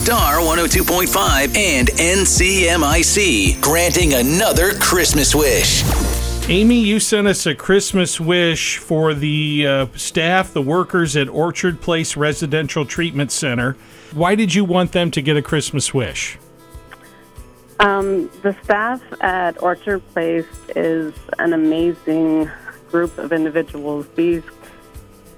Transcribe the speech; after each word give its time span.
Star 0.00 0.38
102.5 0.38 1.54
and 1.54 1.88
NCMIC, 1.88 3.60
granting 3.60 4.14
another 4.14 4.72
Christmas 4.78 5.34
wish. 5.34 5.84
Amy, 6.48 6.80
you 6.80 6.98
sent 6.98 7.26
us 7.26 7.44
a 7.44 7.54
Christmas 7.54 8.18
wish 8.18 8.78
for 8.78 9.12
the 9.12 9.66
uh, 9.66 9.86
staff, 9.94 10.54
the 10.54 10.62
workers 10.62 11.16
at 11.16 11.28
Orchard 11.28 11.82
Place 11.82 12.16
Residential 12.16 12.86
Treatment 12.86 13.30
Center. 13.30 13.76
Why 14.12 14.34
did 14.34 14.54
you 14.54 14.64
want 14.64 14.92
them 14.92 15.10
to 15.10 15.20
get 15.20 15.36
a 15.36 15.42
Christmas 15.42 15.92
wish? 15.92 16.38
Um, 17.78 18.30
the 18.40 18.56
staff 18.64 19.02
at 19.20 19.62
Orchard 19.62 20.00
Place 20.14 20.48
is 20.74 21.12
an 21.38 21.52
amazing 21.52 22.50
group 22.90 23.18
of 23.18 23.34
individuals. 23.34 24.06
These, 24.16 24.44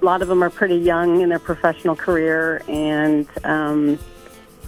a 0.01 0.05
lot 0.05 0.21
of 0.21 0.29
them 0.29 0.41
are 0.41 0.49
pretty 0.49 0.77
young 0.77 1.19
in 1.19 1.27
their 1.27 1.37
professional 1.37 1.97
career, 1.97 2.63
and 2.69 3.27
um, 3.43 3.99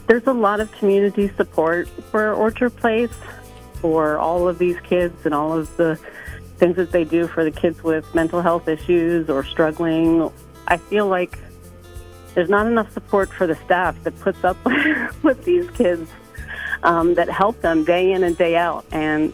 there's 0.08 0.28
a 0.28 0.34
lot 0.34 0.60
of 0.60 0.72
community 0.74 1.30
support 1.36 1.88
for 2.12 2.34
Orchard 2.34 2.76
Place 2.76 3.14
for 3.76 4.18
all 4.18 4.48
of 4.48 4.58
these 4.58 4.80
kids 4.82 5.26
and 5.26 5.34
all 5.34 5.54
of 5.58 5.76
the 5.78 6.00
things 6.58 6.76
that 6.76 6.92
they 6.92 7.04
do 7.04 7.28
for 7.28 7.44
the 7.44 7.52
kids 7.52 7.84
with 7.84 8.14
mental 8.16 8.42
health 8.42 8.68
issues 8.68 9.30
or 9.30 9.44
struggling. 9.44 10.32
I 10.68 10.78
feel 10.78 11.08
like 11.08 11.38
there's 12.34 12.50
not 12.50 12.68
enough 12.68 12.92
support 12.94 13.32
for 13.32 13.48
the 13.48 13.56
staff 13.56 14.02
that 14.04 14.20
puts 14.20 14.44
up 14.44 14.58
with 15.24 15.44
these 15.44 15.70
kids 15.72 16.10
um, 16.84 17.16
that 17.16 17.30
help 17.30 17.60
them 17.62 17.84
day 17.84 18.12
in 18.12 18.24
and 18.24 18.38
day 18.38 18.56
out. 18.56 18.86
And 18.92 19.34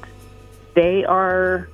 they 0.73 1.03
are 1.05 1.69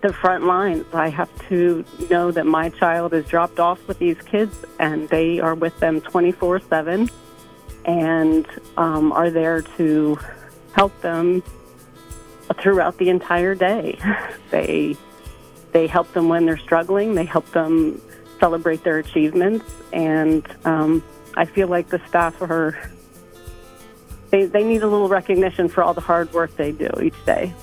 the 0.00 0.12
front 0.12 0.44
lines. 0.44 0.86
I 0.92 1.08
have 1.08 1.30
to 1.48 1.84
know 2.10 2.30
that 2.30 2.46
my 2.46 2.68
child 2.70 3.12
is 3.12 3.26
dropped 3.26 3.58
off 3.58 3.86
with 3.88 3.98
these 3.98 4.20
kids 4.22 4.64
and 4.78 5.08
they 5.08 5.40
are 5.40 5.54
with 5.54 5.78
them 5.80 6.00
24 6.00 6.60
7 6.60 7.10
and 7.88 8.46
um, 8.76 9.10
are 9.12 9.30
there 9.30 9.62
to 9.62 10.18
help 10.72 10.98
them 11.00 11.42
throughout 12.60 12.98
the 12.98 13.08
entire 13.08 13.54
day. 13.54 13.98
they 14.50 14.96
they 15.72 15.86
help 15.86 16.12
them 16.12 16.28
when 16.28 16.46
they're 16.46 16.58
struggling. 16.58 17.14
They 17.14 17.24
help 17.24 17.50
them 17.52 18.00
celebrate 18.38 18.84
their 18.84 18.98
achievements, 18.98 19.64
and 19.92 20.46
um, 20.64 21.02
I 21.34 21.46
feel 21.46 21.68
like 21.68 21.88
the 21.88 22.00
staff 22.06 22.40
are 22.42 22.78
they 24.30 24.44
they 24.44 24.64
need 24.64 24.82
a 24.82 24.86
little 24.86 25.08
recognition 25.08 25.68
for 25.68 25.82
all 25.82 25.94
the 25.94 26.02
hard 26.02 26.32
work 26.34 26.54
they 26.56 26.72
do 26.72 26.90
each 27.02 27.24
day. 27.24 27.54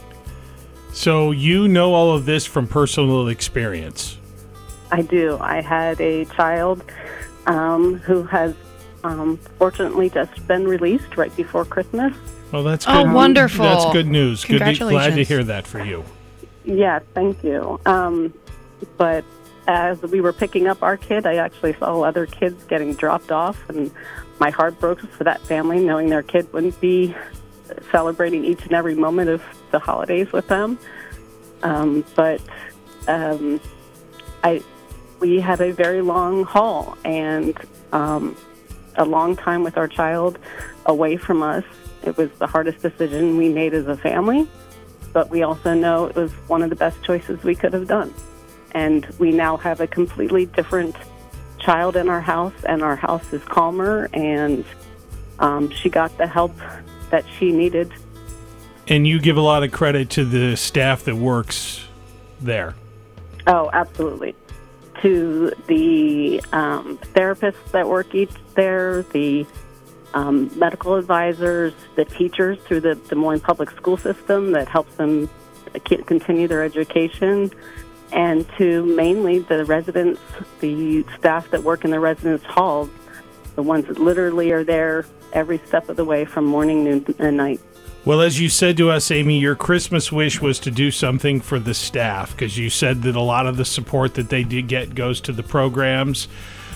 So 0.91 1.31
you 1.31 1.67
know 1.67 1.93
all 1.93 2.15
of 2.15 2.25
this 2.25 2.45
from 2.45 2.67
personal 2.67 3.27
experience. 3.27 4.17
I 4.91 5.03
do. 5.03 5.37
I 5.39 5.61
had 5.61 6.01
a 6.01 6.25
child 6.25 6.83
um, 7.45 7.97
who 7.97 8.23
has 8.23 8.55
um, 9.05 9.37
fortunately 9.59 10.09
just 10.09 10.47
been 10.47 10.67
released 10.67 11.15
right 11.15 11.35
before 11.35 11.63
Christmas. 11.65 12.13
Well, 12.51 12.63
that's 12.63 12.85
Oh, 12.87 13.11
wonderful. 13.13 13.63
That's 13.65 13.91
good 13.91 14.07
news. 14.07 14.43
Good. 14.43 14.59
To, 14.59 14.75
glad 14.75 15.15
to 15.15 15.23
hear 15.23 15.43
that 15.43 15.67
for 15.67 15.83
you. 15.83 16.03
Yes, 16.63 17.03
thank 17.13 17.43
you. 17.43 17.79
Um, 17.85 18.33
but 18.97 19.23
as 19.67 20.01
we 20.01 20.21
were 20.21 20.33
picking 20.33 20.67
up 20.67 20.81
our 20.81 20.97
kid, 20.97 21.25
I 21.25 21.35
actually 21.35 21.73
saw 21.73 22.01
other 22.01 22.25
kids 22.25 22.63
getting 22.65 22.93
dropped 22.93 23.31
off, 23.31 23.69
and 23.69 23.91
my 24.39 24.49
heart 24.49 24.79
broke 24.79 25.01
for 25.01 25.23
that 25.23 25.41
family, 25.41 25.79
knowing 25.83 26.09
their 26.09 26.23
kid 26.23 26.51
wouldn't 26.53 26.79
be 26.81 27.15
celebrating 27.91 28.43
each 28.45 28.63
and 28.63 28.73
every 28.73 28.95
moment 28.95 29.29
of 29.29 29.43
the 29.71 29.79
holidays 29.79 30.31
with 30.31 30.47
them. 30.47 30.79
Um, 31.63 32.05
but 32.15 32.41
um, 33.07 33.59
I, 34.43 34.63
we 35.19 35.39
had 35.39 35.61
a 35.61 35.71
very 35.71 36.01
long 36.01 36.43
haul 36.43 36.97
and 37.03 37.57
um, 37.91 38.35
a 38.97 39.05
long 39.05 39.35
time 39.35 39.63
with 39.63 39.77
our 39.77 39.87
child 39.87 40.39
away 40.85 41.17
from 41.17 41.43
us. 41.43 41.63
It 42.03 42.17
was 42.17 42.29
the 42.33 42.47
hardest 42.47 42.81
decision 42.81 43.37
we 43.37 43.49
made 43.49 43.73
as 43.73 43.87
a 43.87 43.97
family 43.97 44.47
but 45.15 45.29
we 45.29 45.43
also 45.43 45.73
know 45.73 46.07
it 46.07 46.15
was 46.17 46.29
one 46.49 46.61
of 46.61 46.69
the 46.69 46.75
best 46.75 47.01
choices 47.01 47.41
we 47.41 47.55
could 47.55 47.71
have 47.71 47.87
done. 47.87 48.13
And 48.71 49.05
we 49.17 49.31
now 49.31 49.55
have 49.55 49.79
a 49.79 49.87
completely 49.87 50.45
different 50.47 50.93
child 51.57 51.95
in 51.95 52.09
our 52.09 52.19
house, 52.19 52.65
and 52.67 52.83
our 52.83 52.97
house 52.97 53.31
is 53.31 53.41
calmer, 53.45 54.09
and 54.13 54.65
um, 55.39 55.69
she 55.69 55.89
got 55.89 56.15
the 56.17 56.27
help 56.27 56.53
that 57.11 57.23
she 57.39 57.53
needed. 57.53 57.93
And 58.89 59.07
you 59.07 59.21
give 59.21 59.37
a 59.37 59.41
lot 59.41 59.63
of 59.63 59.71
credit 59.71 60.09
to 60.11 60.25
the 60.25 60.57
staff 60.57 61.05
that 61.05 61.15
works 61.15 61.87
there. 62.41 62.75
Oh, 63.47 63.69
absolutely. 63.71 64.35
To 65.05 65.51
the 65.67 66.41
um, 66.51 66.97
therapists 67.13 67.69
that 67.73 67.87
work 67.87 68.15
each 68.15 68.31
there, 68.55 69.03
the 69.03 69.45
um, 70.15 70.49
medical 70.57 70.95
advisors, 70.95 71.73
the 71.93 72.05
teachers 72.05 72.57
through 72.61 72.79
the 72.79 72.95
Des 72.95 73.13
Moines 73.13 73.41
public 73.41 73.69
school 73.69 73.97
system 73.97 74.53
that 74.53 74.67
helps 74.67 74.95
them 74.95 75.29
continue 76.07 76.47
their 76.47 76.63
education, 76.63 77.51
and 78.13 78.49
to 78.57 78.83
mainly 78.83 79.37
the 79.37 79.63
residents, 79.65 80.19
the 80.59 81.05
staff 81.19 81.51
that 81.51 81.61
work 81.61 81.85
in 81.85 81.91
the 81.91 81.99
residence 81.99 82.43
halls, 82.43 82.89
the 83.55 83.63
ones 83.63 83.87
that 83.87 83.99
literally 83.99 84.51
are 84.51 84.63
there 84.63 85.05
every 85.33 85.57
step 85.59 85.89
of 85.89 85.97
the 85.97 86.05
way 86.05 86.25
from 86.25 86.45
morning, 86.45 86.83
noon, 86.83 87.05
and 87.19 87.37
night. 87.37 87.59
Well, 88.05 88.21
as 88.21 88.39
you 88.39 88.49
said 88.49 88.77
to 88.77 88.91
us, 88.91 89.09
Amy, 89.09 89.39
your 89.39 89.55
Christmas 89.55 90.11
wish 90.11 90.39
was 90.39 90.59
to 90.59 90.69
do 90.69 90.91
something 90.91 91.41
for 91.41 91.57
the 91.57 91.73
staff 91.73 92.31
because 92.31 92.55
you 92.55 92.69
said 92.69 93.01
that 93.01 93.15
a 93.15 93.21
lot 93.21 93.47
of 93.47 93.57
the 93.57 93.65
support 93.65 94.13
that 94.13 94.29
they 94.29 94.43
did 94.43 94.67
get 94.67 94.93
goes 94.93 95.19
to 95.21 95.31
the 95.31 95.41
programs. 95.41 96.27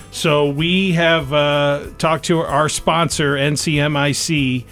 So 0.10 0.50
we 0.50 0.94
have 0.94 1.32
uh, 1.32 1.86
talked 2.00 2.26
to 2.26 2.40
our 2.40 2.68
sponsor, 2.68 3.36
NCMIC. 3.36 4.66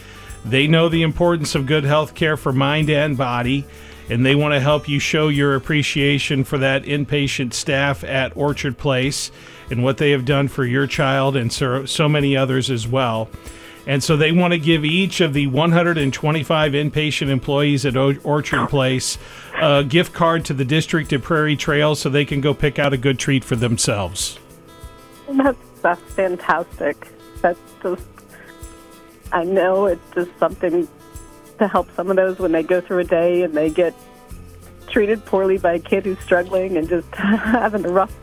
They 0.45 0.65
know 0.65 0.89
the 0.89 1.03
importance 1.03 1.53
of 1.53 1.67
good 1.67 1.83
health 1.83 2.15
care 2.15 2.37
for 2.37 2.51
mind 2.51 2.89
and 2.89 3.15
body, 3.15 3.63
and 4.09 4.25
they 4.25 4.33
want 4.33 4.55
to 4.55 4.59
help 4.59 4.89
you 4.89 4.97
show 4.97 5.27
your 5.27 5.53
appreciation 5.53 6.43
for 6.43 6.57
that 6.57 6.85
inpatient 6.85 7.53
staff 7.53 8.03
at 8.03 8.35
Orchard 8.35 8.79
Place 8.79 9.31
and 9.69 9.83
what 9.83 9.97
they 9.97 10.11
have 10.11 10.25
done 10.25 10.47
for 10.47 10.65
your 10.65 10.87
child 10.87 11.35
and 11.35 11.51
so, 11.51 11.85
so 11.85 12.07
many 12.07 12.35
others 12.35 12.69
as 12.69 12.87
well. 12.87 13.29
And 13.87 14.03
so 14.03 14.17
they 14.17 14.33
want 14.33 14.51
to 14.51 14.59
give 14.59 14.83
each 14.83 15.21
of 15.21 15.33
the 15.33 15.47
125 15.47 16.73
inpatient 16.73 17.29
employees 17.29 17.85
at 17.85 17.95
Orchard 17.95 18.67
Place 18.67 19.17
a 19.55 19.83
gift 19.83 20.13
card 20.13 20.43
to 20.45 20.53
the 20.53 20.65
district 20.65 21.13
of 21.13 21.23
Prairie 21.23 21.55
Trail 21.55 21.95
so 21.95 22.09
they 22.09 22.25
can 22.25 22.41
go 22.41 22.53
pick 22.53 22.79
out 22.79 22.91
a 22.91 22.97
good 22.97 23.17
treat 23.17 23.45
for 23.45 23.55
themselves. 23.55 24.39
That's 25.29 25.57
that's 25.81 26.01
fantastic. 26.13 27.07
That's 27.41 27.59
just 27.81 28.03
I 29.31 29.45
know 29.45 29.85
it's 29.85 30.01
just 30.13 30.31
something 30.37 30.87
to 31.59 31.67
help 31.67 31.89
some 31.95 32.09
of 32.09 32.17
those 32.17 32.39
when 32.39 32.51
they 32.51 32.63
go 32.63 32.81
through 32.81 32.99
a 32.99 33.03
day 33.05 33.43
and 33.43 33.53
they 33.53 33.69
get 33.69 33.93
treated 34.89 35.23
poorly 35.25 35.57
by 35.57 35.73
a 35.73 35.79
kid 35.79 36.05
who's 36.05 36.19
struggling 36.19 36.77
and 36.77 36.87
just 36.89 37.07
having 37.15 37.85
a 37.85 37.89
rough 37.89 38.13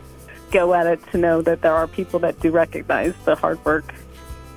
go 0.55 0.73
at 0.73 0.87
it 0.87 1.05
to 1.11 1.17
know 1.17 1.41
that 1.41 1.61
there 1.61 1.73
are 1.73 1.85
people 1.85 2.17
that 2.17 2.39
do 2.39 2.49
recognize 2.49 3.13
the 3.25 3.35
hard 3.35 3.63
work 3.65 3.93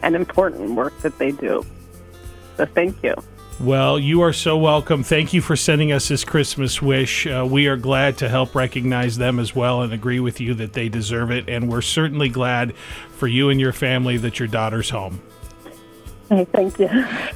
and 0.00 0.14
important 0.14 0.70
work 0.76 0.96
that 1.00 1.18
they 1.18 1.32
do. 1.32 1.66
So 2.56 2.66
thank 2.66 3.02
you. 3.02 3.16
Well, 3.58 3.98
you 3.98 4.20
are 4.22 4.32
so 4.32 4.56
welcome. 4.56 5.02
Thank 5.02 5.32
you 5.32 5.40
for 5.40 5.56
sending 5.56 5.90
us 5.90 6.06
this 6.06 6.24
Christmas 6.24 6.80
wish. 6.80 7.26
Uh, 7.26 7.44
we 7.50 7.66
are 7.66 7.76
glad 7.76 8.16
to 8.18 8.28
help 8.28 8.54
recognize 8.54 9.18
them 9.18 9.40
as 9.40 9.56
well 9.56 9.82
and 9.82 9.92
agree 9.92 10.20
with 10.20 10.40
you 10.40 10.54
that 10.54 10.72
they 10.72 10.88
deserve 10.88 11.32
it. 11.32 11.48
And 11.48 11.68
we're 11.68 11.82
certainly 11.82 12.28
glad 12.28 12.76
for 13.16 13.26
you 13.26 13.50
and 13.50 13.60
your 13.60 13.72
family 13.72 14.16
that 14.18 14.38
your 14.38 14.46
daughter's 14.46 14.90
home. 14.90 15.20
Hey, 16.28 16.44
thank 16.44 16.78
you. 16.78 16.88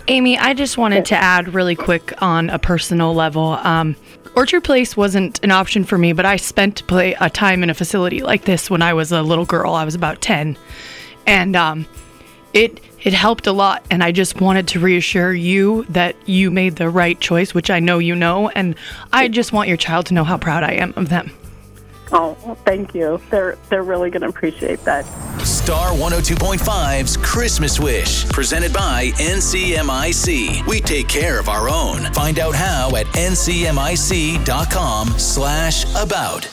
Amy, 0.09 0.37
I 0.37 0.53
just 0.53 0.77
wanted 0.77 1.07
to 1.07 1.15
add 1.15 1.55
really 1.55 1.75
quick 1.75 2.13
on 2.21 2.51
a 2.51 2.59
personal 2.59 3.15
level. 3.15 3.53
Um, 3.53 3.97
Orchard 4.35 4.65
Place 4.65 4.97
wasn't 4.97 5.43
an 5.43 5.51
option 5.51 5.85
for 5.85 5.97
me, 5.97 6.13
but 6.13 6.27
I 6.27 6.37
spent 6.37 6.87
play 6.87 7.15
a 7.21 7.31
time 7.31 7.63
in 7.63 7.71
a 7.71 7.75
facility 7.75 8.23
like 8.23 8.45
this 8.45 8.71
when 8.71 8.83
I 8.83 8.93
was 8.93 9.13
a 9.13 9.23
little 9.23 9.47
girl. 9.47 9.75
I 9.75 9.85
was 9.85 9.95
about 9.95 10.21
ten, 10.21 10.57
and 11.27 11.57
um, 11.57 11.87
it 12.53 12.81
it 13.03 13.13
helped 13.13 13.47
a 13.47 13.53
lot. 13.53 13.85
And 13.91 14.03
I 14.03 14.13
just 14.13 14.41
wanted 14.41 14.69
to 14.69 14.81
reassure 14.81 15.33
you 15.33 15.85
that 15.91 16.17
you 16.27 16.51
made 16.51 16.77
the 16.77 16.89
right 16.89 17.19
choice, 17.21 17.55
which 17.55 17.71
I 17.71 17.81
know 17.81 17.99
you 17.99 18.15
know. 18.15 18.49
And 18.51 18.75
I 19.13 19.29
just 19.29 19.53
want 19.53 19.69
your 19.69 19.77
child 19.79 20.07
to 20.07 20.15
know 20.15 20.25
how 20.25 20.39
proud 20.39 20.63
I 20.63 20.73
am 20.73 20.93
of 20.97 21.09
them. 21.09 21.31
Oh, 22.11 22.37
well, 22.45 22.57
thank 22.67 22.95
you. 22.95 23.21
They're 23.31 23.57
they're 23.71 23.83
really 23.83 24.11
going 24.11 24.23
to 24.23 24.29
appreciate 24.29 24.85
that. 24.85 25.05
Star 25.63 25.91
102.5's 25.93 27.17
Christmas 27.19 27.79
Wish, 27.79 28.29
presented 28.31 28.73
by 28.73 29.13
NCMIC. 29.19 30.67
We 30.67 30.81
take 30.81 31.07
care 31.07 31.39
of 31.39 31.49
our 31.49 31.69
own. 31.69 32.13
Find 32.15 32.41
out 32.41 32.57
how 32.57 32.97
at 32.97 33.07
ncmic.com 33.07 34.41
slash 35.21 35.85
about. 35.95 36.49